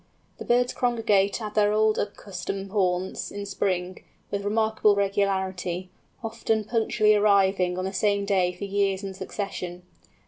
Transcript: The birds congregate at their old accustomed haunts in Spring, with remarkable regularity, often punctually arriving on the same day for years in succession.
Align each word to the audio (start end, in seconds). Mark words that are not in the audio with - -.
The 0.39 0.45
birds 0.45 0.73
congregate 0.73 1.39
at 1.43 1.53
their 1.53 1.71
old 1.73 1.99
accustomed 1.99 2.71
haunts 2.71 3.29
in 3.29 3.45
Spring, 3.45 4.03
with 4.31 4.43
remarkable 4.43 4.95
regularity, 4.95 5.91
often 6.23 6.63
punctually 6.63 7.13
arriving 7.13 7.77
on 7.77 7.85
the 7.85 7.93
same 7.93 8.25
day 8.25 8.51
for 8.51 8.63
years 8.65 9.03
in 9.03 9.13
succession. 9.13 9.83